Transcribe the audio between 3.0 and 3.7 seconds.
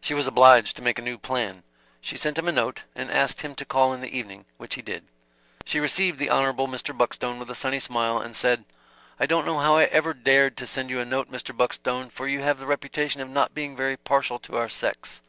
asked him to